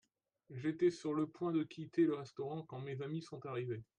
[0.49, 3.83] J’étais sur le point de quitter le restaurant quand mes amis sont arrivés.